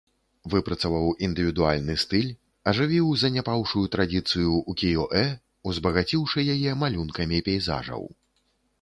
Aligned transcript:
Выпрацаваў 0.51 1.03
індывідуальны 1.27 1.97
стыль, 2.03 2.31
ажывіў 2.73 3.13
заняпаўшую 3.25 3.85
традыцыю 3.99 4.57
ўкіё-э, 4.75 5.25
узбагаціўшы 5.73 6.39
яе 6.59 6.71
малюнкамі 6.85 7.37
пейзажаў. 7.51 8.01